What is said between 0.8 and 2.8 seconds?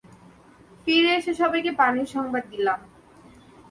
ফিরে এসে সবাইকে পানির সংবাদ দিল।